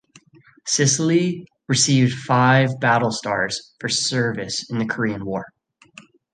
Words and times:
"Sicily" 0.65 1.47
received 1.67 2.13
five 2.17 2.79
battle 2.79 3.11
stars 3.11 3.75
for 3.79 3.87
service 3.87 4.67
in 4.67 4.79
the 4.79 4.87
Korean 4.87 5.25
War. 5.25 5.53